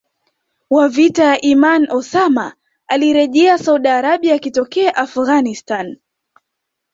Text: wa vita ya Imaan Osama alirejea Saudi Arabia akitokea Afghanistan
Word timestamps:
wa 0.69 0.89
vita 0.89 1.23
ya 1.23 1.41
Imaan 1.41 1.87
Osama 1.91 2.55
alirejea 2.87 3.57
Saudi 3.57 3.87
Arabia 3.89 4.35
akitokea 4.35 4.95
Afghanistan 4.95 5.97